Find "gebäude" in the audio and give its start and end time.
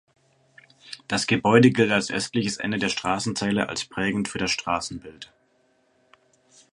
1.27-1.69